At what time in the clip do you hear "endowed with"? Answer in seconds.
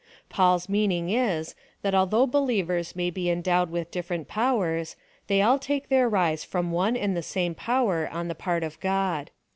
3.29-3.91